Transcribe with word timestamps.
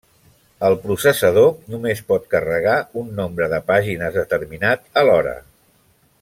El 0.69 0.75
processador 0.85 1.51
només 1.73 2.01
pot 2.07 2.25
carregar 2.33 2.75
un 3.03 3.13
nombre 3.21 3.51
de 3.53 3.61
pàgines 3.69 4.19
determinat 4.21 4.91
alhora. 5.05 5.37